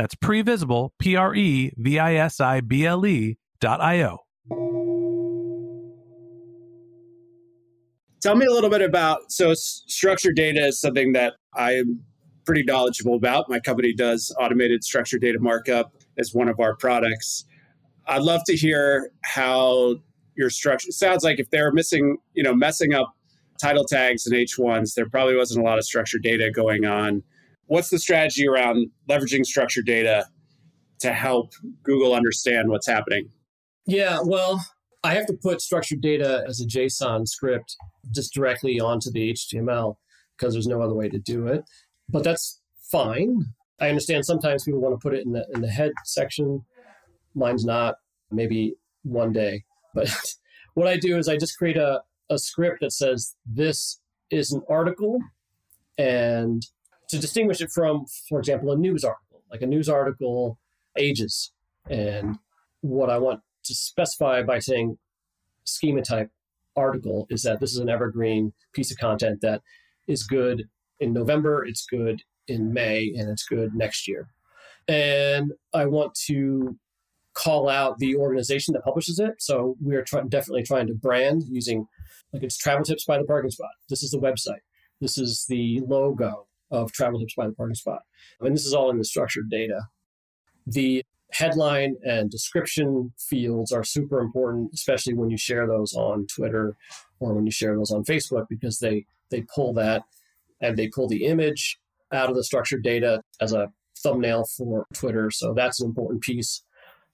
That's 0.00 0.14
previsible, 0.14 0.92
P 0.98 1.14
R 1.14 1.34
E 1.34 1.74
V 1.76 1.98
I 1.98 2.14
S 2.14 2.40
I 2.40 2.62
B 2.62 2.86
L 2.86 3.04
E 3.04 3.36
dot 3.60 3.82
I 3.82 4.00
O. 4.04 4.20
Tell 8.22 8.34
me 8.34 8.46
a 8.46 8.50
little 8.50 8.70
bit 8.70 8.80
about 8.80 9.30
so 9.30 9.52
structured 9.52 10.36
data 10.36 10.68
is 10.68 10.80
something 10.80 11.12
that 11.12 11.34
I'm 11.52 12.00
pretty 12.46 12.62
knowledgeable 12.62 13.14
about. 13.14 13.50
My 13.50 13.60
company 13.60 13.92
does 13.92 14.34
automated 14.40 14.84
structured 14.84 15.20
data 15.20 15.38
markup 15.38 15.92
as 16.16 16.32
one 16.32 16.48
of 16.48 16.58
our 16.60 16.74
products. 16.76 17.44
I'd 18.06 18.22
love 18.22 18.40
to 18.46 18.56
hear 18.56 19.10
how 19.20 19.96
your 20.34 20.48
structure 20.48 20.92
sounds 20.92 21.24
like 21.24 21.38
if 21.38 21.50
they're 21.50 21.72
missing, 21.72 22.16
you 22.32 22.42
know, 22.42 22.54
messing 22.54 22.94
up 22.94 23.14
title 23.60 23.84
tags 23.84 24.26
and 24.26 24.34
H1s, 24.34 24.94
there 24.94 25.10
probably 25.10 25.36
wasn't 25.36 25.60
a 25.60 25.68
lot 25.68 25.76
of 25.76 25.84
structured 25.84 26.22
data 26.22 26.50
going 26.50 26.86
on 26.86 27.22
what's 27.70 27.88
the 27.88 28.00
strategy 28.00 28.48
around 28.48 28.90
leveraging 29.08 29.46
structured 29.46 29.86
data 29.86 30.26
to 30.98 31.12
help 31.12 31.52
Google 31.84 32.14
understand 32.14 32.68
what's 32.68 32.86
happening? 32.86 33.30
Yeah, 33.86 34.18
well, 34.24 34.60
I 35.04 35.14
have 35.14 35.26
to 35.26 35.34
put 35.40 35.60
structured 35.60 36.00
data 36.00 36.44
as 36.48 36.60
a 36.60 36.66
JSON 36.66 37.28
script 37.28 37.76
just 38.12 38.34
directly 38.34 38.80
onto 38.80 39.10
the 39.12 39.32
HTML 39.32 39.94
because 40.36 40.52
there's 40.52 40.66
no 40.66 40.82
other 40.82 40.94
way 40.94 41.08
to 41.10 41.18
do 41.20 41.46
it. 41.46 41.62
But 42.08 42.24
that's 42.24 42.60
fine. 42.90 43.44
I 43.80 43.88
understand 43.88 44.26
sometimes 44.26 44.64
people 44.64 44.80
want 44.80 45.00
to 45.00 45.02
put 45.02 45.16
it 45.16 45.24
in 45.24 45.32
the 45.32 45.46
in 45.54 45.60
the 45.60 45.70
head 45.70 45.92
section. 46.04 46.64
Mine's 47.36 47.64
not. 47.64 47.94
Maybe 48.32 48.74
one 49.04 49.32
day. 49.32 49.62
But 49.94 50.12
what 50.74 50.88
I 50.88 50.96
do 50.96 51.18
is 51.18 51.28
I 51.28 51.36
just 51.36 51.56
create 51.56 51.76
a, 51.76 52.02
a 52.30 52.38
script 52.38 52.80
that 52.80 52.92
says 52.92 53.36
this 53.46 54.00
is 54.28 54.50
an 54.50 54.62
article 54.68 55.20
and 55.96 56.66
to 57.10 57.18
distinguish 57.18 57.60
it 57.60 57.70
from, 57.70 58.06
for 58.28 58.38
example, 58.38 58.72
a 58.72 58.76
news 58.76 59.04
article. 59.04 59.42
Like 59.50 59.62
a 59.62 59.66
news 59.66 59.88
article 59.88 60.58
ages. 60.96 61.52
And 61.88 62.38
what 62.80 63.10
I 63.10 63.18
want 63.18 63.40
to 63.64 63.74
specify 63.74 64.42
by 64.42 64.58
saying 64.58 64.98
schema 65.64 66.02
type 66.02 66.30
article 66.76 67.26
is 67.30 67.42
that 67.42 67.60
this 67.60 67.72
is 67.72 67.78
an 67.78 67.88
evergreen 67.88 68.52
piece 68.72 68.90
of 68.90 68.98
content 68.98 69.40
that 69.42 69.62
is 70.06 70.22
good 70.22 70.68
in 70.98 71.12
November, 71.12 71.64
it's 71.64 71.86
good 71.86 72.22
in 72.46 72.72
May, 72.72 73.12
and 73.16 73.28
it's 73.28 73.44
good 73.44 73.74
next 73.74 74.06
year. 74.06 74.28
And 74.88 75.52
I 75.72 75.86
want 75.86 76.14
to 76.26 76.76
call 77.34 77.68
out 77.68 77.98
the 77.98 78.16
organization 78.16 78.74
that 78.74 78.84
publishes 78.84 79.18
it. 79.18 79.34
So 79.38 79.76
we're 79.80 80.02
try- 80.02 80.22
definitely 80.28 80.64
trying 80.64 80.88
to 80.88 80.94
brand 80.94 81.44
using, 81.48 81.86
like 82.32 82.42
it's 82.42 82.58
travel 82.58 82.84
tips 82.84 83.04
by 83.04 83.18
the 83.18 83.24
parking 83.24 83.50
spot. 83.50 83.70
This 83.88 84.02
is 84.02 84.10
the 84.10 84.18
website. 84.18 84.62
This 85.00 85.16
is 85.16 85.46
the 85.48 85.80
logo 85.86 86.46
of 86.70 86.92
travel 86.92 87.20
tips 87.20 87.34
by 87.34 87.46
the 87.46 87.52
parking 87.52 87.74
spot. 87.74 88.02
And 88.40 88.54
this 88.54 88.66
is 88.66 88.74
all 88.74 88.90
in 88.90 88.98
the 88.98 89.04
structured 89.04 89.50
data. 89.50 89.80
The 90.66 91.04
headline 91.32 91.96
and 92.04 92.30
description 92.30 93.12
fields 93.18 93.72
are 93.72 93.84
super 93.84 94.20
important, 94.20 94.70
especially 94.74 95.14
when 95.14 95.30
you 95.30 95.38
share 95.38 95.66
those 95.66 95.94
on 95.94 96.26
Twitter 96.26 96.76
or 97.18 97.34
when 97.34 97.46
you 97.46 97.52
share 97.52 97.76
those 97.76 97.90
on 97.90 98.04
Facebook, 98.04 98.46
because 98.48 98.78
they, 98.78 99.04
they 99.30 99.42
pull 99.54 99.72
that 99.74 100.02
and 100.60 100.76
they 100.76 100.88
pull 100.88 101.08
the 101.08 101.26
image 101.26 101.78
out 102.12 102.28
of 102.28 102.36
the 102.36 102.44
structured 102.44 102.82
data 102.82 103.22
as 103.40 103.52
a 103.52 103.70
thumbnail 104.02 104.44
for 104.56 104.86
Twitter. 104.92 105.30
So 105.30 105.54
that's 105.54 105.80
an 105.80 105.88
important 105.88 106.22
piece 106.22 106.62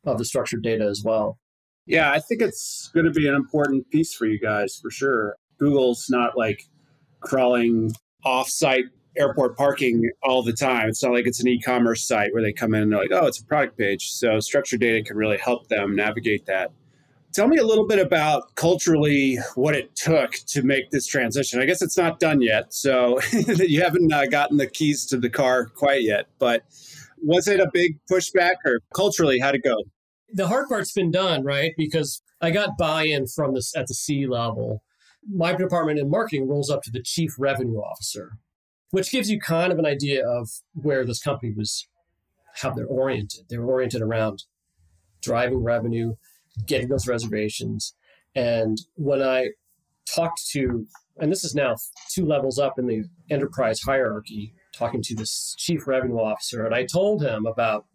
of 0.05 0.19
the 0.19 0.25
structured 0.25 0.63
data 0.63 0.85
as 0.85 1.03
well. 1.05 1.39
Yeah, 1.85 2.11
I 2.11 2.19
think 2.19 2.43
it's 2.43 2.91
going 2.95 3.07
to 3.07 3.13
be 3.13 3.29
an 3.29 3.35
important 3.35 3.89
piece 3.91 4.15
for 4.15 4.27
you 4.27 4.41
guys 4.41 4.79
for 4.81 4.91
sure. 4.91 5.37
Google's 5.59 6.07
not 6.09 6.37
like 6.37 6.65
crawling 7.21 7.93
off-site 8.25 8.87
airport 9.19 9.57
parking 9.57 10.11
all 10.23 10.43
the 10.43 10.53
time. 10.53 10.89
It's 10.89 11.03
not 11.03 11.13
like 11.13 11.27
it's 11.27 11.41
an 11.41 11.49
e-commerce 11.49 12.07
site 12.07 12.33
where 12.33 12.43
they 12.43 12.53
come 12.53 12.75
in 12.75 12.83
and 12.83 12.93
they're 12.93 13.01
like, 13.01 13.13
oh, 13.13 13.27
it's 13.27 13.41
a 13.41 13.45
product 13.45 13.79
page. 13.79 14.11
So 14.13 14.41
structured 14.41 14.81
data 14.81 15.03
can 15.03 15.17
really 15.17 15.39
help 15.39 15.69
them 15.69 15.95
navigate 15.95 16.47
that. 16.47 16.71
Tell 17.33 17.49
me 17.49 17.59
a 17.59 17.67
little 17.67 17.87
bit 17.87 17.99
about 17.99 18.55
culturally 18.55 19.39
what 19.57 19.77
it 19.77 19.95
took 19.95 20.33
to 20.47 20.63
make 20.63 20.91
this 20.91 21.07
transition. 21.07 21.61
I 21.61 21.67
guess 21.67 21.83
it's 21.83 21.99
not 21.99 22.19
done 22.19 22.41
yet, 22.41 22.73
so 22.73 23.21
you 23.33 23.83
haven't 23.83 24.11
uh, 24.11 24.27
gotten 24.27 24.57
the 24.57 24.67
keys 24.67 25.05
to 25.07 25.19
the 25.19 25.29
car 25.29 25.67
quite 25.67 26.03
yet. 26.03 26.29
But 26.39 26.65
was 27.23 27.47
it 27.47 27.61
a 27.61 27.69
big 27.73 27.99
pushback, 28.11 28.55
or 28.65 28.81
culturally, 28.95 29.39
how'd 29.39 29.55
it 29.55 29.65
go? 29.65 29.77
The 30.33 30.49
hard 30.49 30.69
part's 30.69 30.93
been 30.93 31.11
done, 31.11 31.45
right? 31.45 31.73
Because 31.77 32.23
I 32.41 32.51
got 32.51 32.79
buy-in 32.79 33.27
from 33.27 33.55
this 33.55 33.77
at 33.77 33.87
the 33.87 33.95
C 33.95 34.27
level. 34.27 34.83
My 35.29 35.53
department 35.55 35.99
in 35.99 36.09
marketing 36.09 36.49
rolls 36.49 36.71
up 36.71 36.83
to 36.85 36.91
the 36.91 37.03
chief 37.03 37.35
revenue 37.39 37.79
officer, 37.79 38.33
which 38.91 39.11
gives 39.11 39.31
you 39.31 39.41
kind 39.41 39.73
of 39.73 39.79
an 39.79 39.87
idea 39.87 40.27
of 40.27 40.49
where 40.75 41.05
this 41.05 41.23
company 41.23 41.53
was, 41.57 41.89
how 42.57 42.71
they're 42.71 42.87
oriented. 42.87 43.47
They're 43.49 43.65
oriented 43.65 44.03
around 44.03 44.45
driving 45.23 45.63
revenue, 45.63 46.15
getting 46.67 46.89
those 46.89 47.07
reservations. 47.07 47.95
And 48.35 48.79
when 48.95 49.23
I 49.23 49.51
talked 50.15 50.47
to, 50.51 50.87
and 51.19 51.33
this 51.33 51.45
is 51.45 51.55
now 51.55 51.77
two 52.11 52.25
levels 52.25 52.59
up 52.59 52.79
in 52.79 52.87
the 52.87 53.05
enterprise 53.31 53.81
hierarchy, 53.81 54.55
talking 54.75 55.03
to 55.03 55.15
this 55.15 55.55
chief 55.59 55.87
revenue 55.87 56.19
officer, 56.19 56.65
and 56.65 56.75
I 56.75 56.85
told 56.85 57.23
him 57.23 57.47
about 57.47 57.87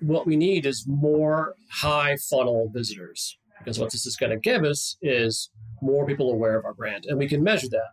what 0.00 0.26
we 0.26 0.36
need 0.36 0.66
is 0.66 0.84
more 0.86 1.54
high 1.70 2.16
funnel 2.16 2.70
visitors 2.72 3.38
because 3.58 3.78
what 3.78 3.92
this 3.92 4.04
is 4.04 4.16
going 4.16 4.30
to 4.30 4.38
give 4.38 4.64
us 4.64 4.96
is 5.00 5.50
more 5.80 6.06
people 6.06 6.30
aware 6.30 6.58
of 6.58 6.64
our 6.64 6.74
brand, 6.74 7.04
and 7.06 7.18
we 7.18 7.28
can 7.28 7.42
measure 7.42 7.68
that. 7.68 7.90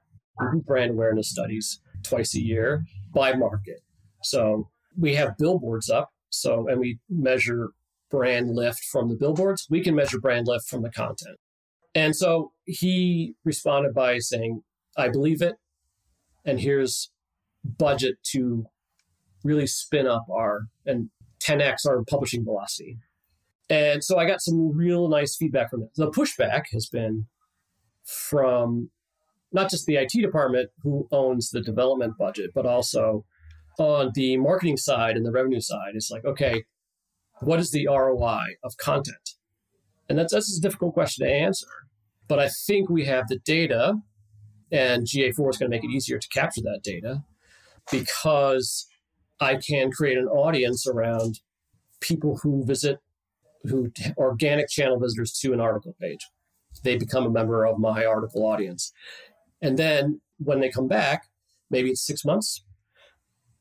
Brand 0.66 0.92
awareness 0.92 1.30
studies 1.30 1.80
twice 2.03 2.36
a 2.36 2.41
year 2.41 2.84
by 3.13 3.34
market. 3.34 3.81
So 4.24 4.70
we 4.98 5.15
have 5.15 5.38
billboards 5.38 5.89
up, 5.89 6.10
so 6.29 6.67
and 6.67 6.79
we 6.79 7.00
measure 7.10 7.72
brand 8.12 8.53
lift 8.53 8.84
from 8.84 9.10
the 9.10 9.15
billboards, 9.15 9.65
we 9.70 9.81
can 9.81 9.96
measure 9.96 10.20
brand 10.20 10.48
lift 10.48 10.67
from 10.67 10.84
the 10.84 10.91
content. 10.91 11.38
And 11.96 12.15
so 12.15 12.51
he 12.65 13.34
responded 13.43 13.93
by 13.93 14.20
saying, 14.20 14.62
I 14.98 15.10
believe 15.10 15.41
it. 15.41 15.55
And 16.46 16.60
here's 16.60 17.12
budget 17.63 18.15
to 18.31 18.65
really 19.43 19.67
spin 19.67 20.08
up 20.08 20.25
our 20.31 20.63
and 20.86 21.10
10x 21.43 21.88
our 21.88 22.03
publishing 22.03 22.43
velocity. 22.43 22.98
And 23.70 24.03
so 24.03 24.17
I 24.20 24.25
got 24.25 24.41
some 24.41 24.75
real 24.75 25.08
nice 25.08 25.36
feedback 25.36 25.72
from 25.72 25.84
it. 25.84 25.89
The 25.96 26.12
pushback 26.12 26.65
has 26.74 26.88
been 26.88 27.27
from 28.03 28.89
not 29.51 29.70
just 29.70 29.86
the 29.86 29.96
IT 29.96 30.12
department 30.13 30.70
who 30.81 31.08
owns 31.12 31.50
the 31.50 31.62
development 31.62 32.17
budget, 32.17 32.51
but 32.53 32.65
also 32.65 33.25
on 33.79 34.12
the 34.13 34.38
marketing 34.38 34.77
side 34.77 35.15
and 35.15 35.25
the 35.25 35.31
revenue 35.31 35.62
side. 35.62 35.91
It's 35.93 36.12
like, 36.12 36.25
okay, 36.25 36.63
what 37.41 37.60
is 37.60 37.72
the 37.72 37.88
ROI 37.88 38.43
of 38.63 38.77
content? 38.77 39.31
And 40.08 40.17
that's, 40.17 40.34
that's 40.34 40.58
a 40.58 40.62
difficult 40.62 40.93
question 40.93 41.25
to 41.25 41.31
answer. 41.31 41.67
But 42.27 42.39
I 42.39 42.50
think 42.67 42.89
we 42.89 43.05
have 43.05 43.27
the 43.27 43.39
data, 43.39 43.96
and 44.72 45.05
GA4 45.05 45.50
is 45.50 45.58
going 45.58 45.58
to 45.60 45.67
make 45.70 45.84
it 45.84 45.89
easier 45.89 46.17
to 46.17 46.27
capture 46.29 46.62
that 46.62 46.81
data 46.84 47.24
because 47.91 48.88
I 49.39 49.55
can 49.55 49.91
create 49.91 50.17
an 50.17 50.27
audience 50.27 50.88
around 50.88 51.39
people 52.00 52.39
who 52.43 52.65
visit, 52.65 53.00
who 53.63 53.91
organic 54.17 54.70
channel 54.70 55.00
visitors 55.00 55.34
to 55.41 55.53
an 55.53 55.60
article 55.60 55.96
page. 56.00 56.27
They 56.84 56.96
become 56.96 57.25
a 57.25 57.29
member 57.29 57.65
of 57.65 57.79
my 57.79 58.05
article 58.05 58.46
audience. 58.46 58.91
And 59.62 59.77
then 59.77 60.22
when 60.38 60.60
they 60.60 60.70
come 60.70 60.88
back, 60.88 61.27
maybe 61.70 61.89
it's 61.89 62.06
six 62.06 62.25
months, 62.25 62.63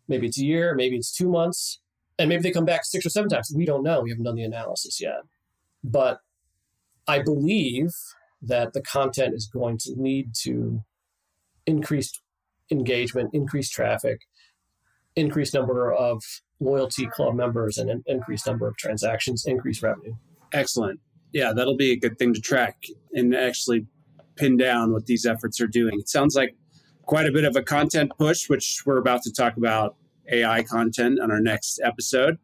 maybe 0.09 0.27
it's 0.27 0.39
a 0.39 0.45
year, 0.45 0.75
maybe 0.75 0.97
it's 0.97 1.13
two 1.13 1.29
months, 1.29 1.81
and 2.19 2.29
maybe 2.29 2.43
they 2.43 2.51
come 2.51 2.65
back 2.65 2.85
six 2.85 3.07
or 3.07 3.11
seven 3.11 3.31
times. 3.31 3.53
We 3.55 3.65
don't 3.65 3.83
know. 3.83 4.03
We 4.03 4.11
haven't 4.11 4.25
done 4.25 4.35
the 4.35 4.45
analysis 4.45 5.01
yet. 5.01 5.23
But 5.83 6.21
I 7.07 7.21
believe 7.21 7.91
that 8.43 8.73
the 8.73 8.83
content 8.83 9.35
is 9.35 9.47
going 9.47 9.79
to 9.79 9.95
lead 9.97 10.35
to 10.43 10.83
increased 11.67 12.21
engagement, 12.71 13.31
increased 13.33 13.73
traffic, 13.73 14.21
increased 15.17 15.55
number 15.55 15.93
of 15.93 16.23
loyalty 16.61 17.07
club 17.07 17.35
members, 17.35 17.79
and 17.79 17.91
an 17.91 18.03
increased 18.07 18.47
number 18.47 18.69
of 18.69 18.77
transactions, 18.77 19.45
increased 19.47 19.83
revenue. 19.83 20.15
Excellent. 20.53 21.01
Yeah, 21.33 21.53
that'll 21.55 21.77
be 21.77 21.93
a 21.93 21.97
good 21.97 22.19
thing 22.19 22.35
to 22.35 22.41
track 22.41 22.85
and 23.13 23.35
actually 23.35 23.87
pin 24.41 24.57
down 24.57 24.93
what 24.93 25.07
these 25.07 25.27
efforts 25.27 25.61
are 25.61 25.67
doing. 25.67 26.01
It 26.01 26.09
sounds 26.09 26.35
like 26.35 26.57
quite 27.03 27.27
a 27.27 27.33
bit 27.33 27.45
of 27.45 27.57
a 27.57 27.63
content 27.63 28.13
push, 28.19 28.49
which 28.49 28.83
we're 28.87 28.99
about 28.99 29.23
to 29.23 29.33
talk 29.33 29.57
about 29.57 29.97
AI 30.33 30.63
content 30.63 31.21
on 31.21 31.31
our 31.31 31.41
next 31.41 31.81
episode. 31.85 32.39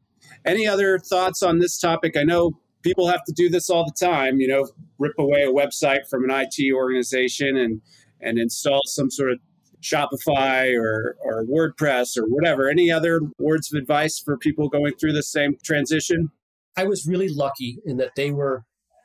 Any 0.44 0.66
other 0.66 0.98
thoughts 0.98 1.42
on 1.42 1.59
this 1.59 1.78
topic? 1.78 2.16
I 2.16 2.24
know 2.24 2.59
people 2.82 3.09
have 3.09 3.24
to 3.24 3.32
do 3.32 3.48
this 3.48 3.70
all 3.70 3.85
the 3.85 4.06
time, 4.06 4.38
you 4.38 4.48
know, 4.48 4.68
rip 4.98 5.14
away 5.18 5.42
a 5.42 5.52
website 5.52 6.09
from 6.09 6.24
an 6.24 6.30
IT 6.30 6.72
organization 6.72 7.56
and 7.56 7.80
and 8.20 8.38
install 8.38 8.80
some 8.87 9.11
sort 9.11 9.30
of 9.32 9.38
Shopify 9.82 10.74
or, 10.74 11.16
or 11.22 11.44
WordPress 11.44 12.16
or 12.16 12.24
whatever. 12.26 12.68
Any 12.68 12.90
other 12.90 13.20
words 13.38 13.72
of 13.72 13.78
advice 13.78 14.18
for 14.18 14.37
people 14.37 14.68
going 14.68 14.94
through 14.98 15.12
the 15.12 15.22
same 15.22 15.56
transition? 15.62 16.30
I 16.76 16.85
was 16.85 17.06
really 17.06 17.28
lucky 17.28 17.78
in 17.85 17.98
that 17.98 18.12
they 18.16 18.30
were 18.30 18.64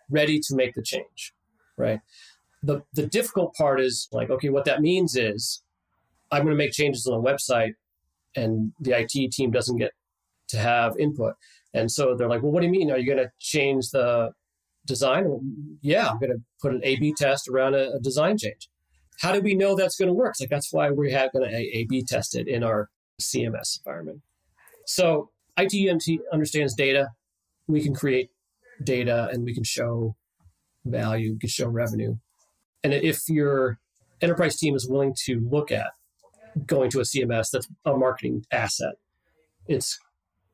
ready 0.09 0.39
to 0.39 0.55
make 0.55 0.73
the 0.73 0.81
change, 0.81 1.33
right? 1.77 1.99
The, 2.63 2.83
the 2.93 3.07
difficult 3.07 3.55
part 3.55 3.81
is 3.81 4.07
like, 4.11 4.29
okay, 4.29 4.49
what 4.49 4.65
that 4.65 4.81
means 4.81 5.15
is 5.15 5.63
I'm 6.31 6.43
going 6.43 6.53
to 6.53 6.57
make 6.57 6.71
changes 6.71 7.07
on 7.07 7.21
the 7.21 7.29
website 7.29 7.73
and 8.35 8.71
the 8.79 8.97
IT 8.97 9.31
team 9.31 9.51
doesn't 9.51 9.77
get 9.77 9.91
to 10.49 10.57
have 10.57 10.97
input. 10.97 11.33
And 11.73 11.91
so 11.91 12.15
they're 12.15 12.29
like, 12.29 12.43
well, 12.43 12.51
what 12.51 12.61
do 12.61 12.67
you 12.67 12.71
mean? 12.71 12.91
Are 12.91 12.97
you 12.97 13.05
going 13.05 13.25
to 13.25 13.31
change 13.39 13.89
the 13.89 14.31
design? 14.85 15.29
Well, 15.29 15.41
yeah, 15.81 16.09
I'm 16.09 16.19
going 16.19 16.31
to 16.31 16.41
put 16.61 16.73
an 16.73 16.81
A 16.83 16.97
B 16.97 17.13
test 17.17 17.47
around 17.47 17.75
a, 17.75 17.93
a, 17.93 17.99
design 17.99 18.37
change. 18.37 18.69
How 19.21 19.31
do 19.31 19.41
we 19.41 19.55
know 19.55 19.75
that's 19.75 19.97
going 19.97 20.07
to 20.07 20.13
work? 20.13 20.31
It's 20.31 20.41
like, 20.41 20.49
that's 20.49 20.71
why 20.71 20.91
we 20.91 21.11
have 21.11 21.31
going 21.31 21.49
to 21.49 21.55
A 21.55 21.85
B 21.89 22.03
test 22.03 22.35
it 22.35 22.47
in 22.47 22.63
our 22.63 22.89
CMS 23.21 23.79
environment. 23.79 24.21
So 24.85 25.29
IT 25.57 26.21
understands 26.33 26.73
data. 26.73 27.09
We 27.67 27.81
can 27.81 27.93
create 27.93 28.29
data 28.83 29.29
and 29.31 29.43
we 29.43 29.53
can 29.53 29.63
show 29.63 30.15
value, 30.85 31.33
we 31.33 31.39
can 31.39 31.49
show 31.49 31.67
revenue. 31.67 32.15
And 32.83 32.93
if 32.93 33.21
your 33.27 33.79
enterprise 34.21 34.57
team 34.57 34.75
is 34.75 34.87
willing 34.87 35.15
to 35.25 35.39
look 35.49 35.71
at 35.71 35.91
going 36.65 36.89
to 36.91 36.99
a 36.99 37.03
CMS 37.03 37.49
that's 37.51 37.67
a 37.85 37.95
marketing 37.95 38.45
asset. 38.51 38.95
It's 39.67 39.97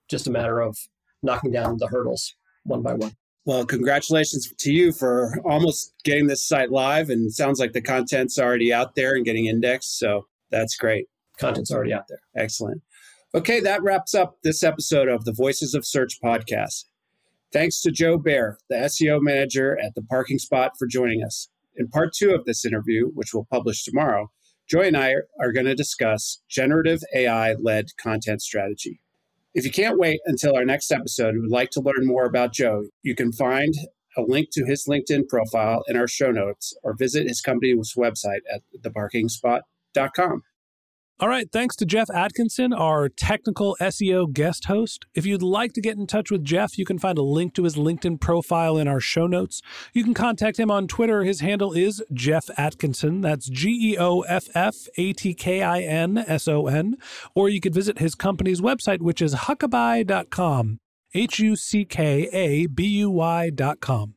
just 0.09 0.27
a 0.27 0.31
matter 0.31 0.59
of 0.61 0.77
knocking 1.23 1.51
down 1.51 1.77
the 1.77 1.87
hurdles 1.87 2.35
one 2.63 2.81
by 2.81 2.93
one. 2.93 3.13
Well, 3.45 3.65
congratulations 3.65 4.53
to 4.59 4.71
you 4.71 4.91
for 4.91 5.39
almost 5.45 5.93
getting 6.03 6.27
this 6.27 6.45
site 6.45 6.69
live. 6.69 7.09
And 7.09 7.31
sounds 7.31 7.59
like 7.59 7.71
the 7.71 7.81
content's 7.81 8.37
already 8.37 8.73
out 8.73 8.95
there 8.95 9.15
and 9.15 9.23
getting 9.23 9.45
indexed. 9.45 9.97
So 9.97 10.27
that's 10.51 10.75
great. 10.75 11.07
Content's 11.39 11.71
already 11.71 11.93
out 11.93 12.07
there. 12.09 12.19
Excellent. 12.35 12.81
Okay, 13.33 13.59
that 13.61 13.83
wraps 13.83 14.13
up 14.13 14.37
this 14.43 14.63
episode 14.63 15.07
of 15.07 15.25
the 15.25 15.33
Voices 15.33 15.73
of 15.73 15.85
Search 15.85 16.19
podcast. 16.21 16.85
Thanks 17.53 17.81
to 17.81 17.91
Joe 17.91 18.17
Bare, 18.17 18.57
the 18.69 18.75
SEO 18.75 19.21
manager 19.21 19.79
at 19.79 19.95
the 19.95 20.01
parking 20.01 20.39
spot, 20.39 20.73
for 20.77 20.85
joining 20.85 21.23
us. 21.23 21.47
In 21.77 21.87
part 21.87 22.13
two 22.13 22.33
of 22.33 22.45
this 22.45 22.65
interview, 22.65 23.07
which 23.13 23.33
we'll 23.33 23.47
publish 23.51 23.83
tomorrow, 23.83 24.31
Joe 24.67 24.81
and 24.81 24.97
I 24.97 25.13
are 25.39 25.53
going 25.53 25.65
to 25.65 25.75
discuss 25.75 26.41
generative 26.49 27.01
AI 27.15 27.53
led 27.53 27.85
content 28.01 28.41
strategy. 28.41 28.99
If 29.53 29.63
you 29.63 29.71
can't 29.71 29.97
wait 29.97 30.19
until 30.25 30.55
our 30.55 30.65
next 30.65 30.91
episode 30.91 31.33
and 31.33 31.43
would 31.43 31.51
like 31.51 31.69
to 31.71 31.81
learn 31.81 32.05
more 32.05 32.25
about 32.25 32.53
Joe, 32.53 32.83
you 33.01 33.15
can 33.15 33.31
find 33.31 33.73
a 34.17 34.21
link 34.21 34.49
to 34.53 34.65
his 34.65 34.85
LinkedIn 34.89 35.27
profile 35.29 35.83
in 35.87 35.95
our 35.95 36.07
show 36.07 36.31
notes 36.31 36.75
or 36.83 36.95
visit 36.95 37.27
his 37.27 37.41
company's 37.41 37.93
website 37.97 38.41
at 38.53 38.61
theparkingspot.com. 38.81 40.41
All 41.19 41.27
right, 41.27 41.51
thanks 41.51 41.75
to 41.77 41.85
Geoff 41.87 42.11
Atkinson, 42.13 42.73
our 42.73 43.09
technical 43.09 43.75
SEO 43.81 44.31
guest 44.31 44.65
host. 44.65 45.07
If 45.15 45.25
you'd 45.25 45.41
like 45.41 45.73
to 45.73 45.81
get 45.81 45.97
in 45.97 46.05
touch 46.05 46.29
with 46.29 46.43
Geoff, 46.43 46.77
you 46.77 46.85
can 46.85 46.99
find 46.99 47.17
a 47.17 47.23
link 47.23 47.55
to 47.55 47.63
his 47.63 47.75
LinkedIn 47.75 48.21
profile 48.21 48.77
in 48.77 48.87
our 48.87 48.99
show 48.99 49.25
notes. 49.25 49.63
You 49.93 50.03
can 50.03 50.13
contact 50.13 50.59
him 50.59 50.69
on 50.69 50.87
Twitter. 50.87 51.23
His 51.23 51.39
handle 51.39 51.73
is 51.73 52.03
Geoff 52.13 52.51
Atkinson. 52.55 53.21
That's 53.21 53.49
G 53.49 53.93
E 53.93 53.97
O 53.97 54.21
F 54.21 54.45
F 54.53 54.75
A 54.95 55.11
T 55.13 55.33
K 55.33 55.63
I 55.63 55.81
N 55.81 56.19
S 56.19 56.47
O 56.47 56.67
N. 56.67 56.97
Or 57.33 57.49
you 57.49 57.61
could 57.61 57.73
visit 57.73 57.97
his 57.97 58.13
company's 58.13 58.61
website, 58.61 59.01
which 59.01 59.19
is 59.19 59.33
huckabuy.com. 59.33 60.77
H 61.15 61.39
U 61.39 61.55
C 61.55 61.83
K 61.83 62.29
A 62.31 62.67
B 62.67 62.85
U 62.85 63.09
Y.com. 63.09 64.16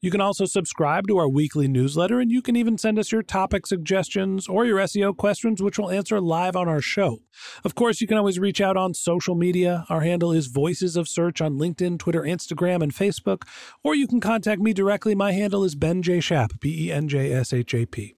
You 0.00 0.12
can 0.12 0.20
also 0.20 0.44
subscribe 0.44 1.08
to 1.08 1.18
our 1.18 1.28
weekly 1.28 1.66
newsletter, 1.66 2.20
and 2.20 2.30
you 2.30 2.40
can 2.40 2.54
even 2.54 2.78
send 2.78 3.00
us 3.00 3.10
your 3.10 3.22
topic 3.22 3.66
suggestions 3.66 4.46
or 4.46 4.64
your 4.64 4.78
SEO 4.78 5.16
questions, 5.16 5.60
which 5.60 5.78
we'll 5.78 5.90
answer 5.90 6.20
live 6.20 6.54
on 6.54 6.68
our 6.68 6.80
show. 6.80 7.18
Of 7.64 7.74
course, 7.74 8.00
you 8.00 8.06
can 8.06 8.16
always 8.16 8.38
reach 8.38 8.60
out 8.60 8.76
on 8.76 8.94
social 8.94 9.34
media. 9.34 9.84
Our 9.88 10.02
handle 10.02 10.30
is 10.30 10.46
Voices 10.46 10.96
of 10.96 11.08
Search 11.08 11.40
on 11.40 11.58
LinkedIn, 11.58 11.98
Twitter, 11.98 12.22
Instagram, 12.22 12.80
and 12.80 12.94
Facebook, 12.94 13.42
or 13.82 13.96
you 13.96 14.06
can 14.06 14.20
contact 14.20 14.60
me 14.60 14.72
directly. 14.72 15.16
My 15.16 15.32
handle 15.32 15.64
is 15.64 15.74
Ben 15.74 16.02
J. 16.02 16.20
Shap, 16.20 16.52
B 16.60 16.86
E 16.86 16.92
N 16.92 17.08
J 17.08 17.32
S 17.32 17.52
H 17.52 17.74
A 17.74 17.84
P. 17.84 18.17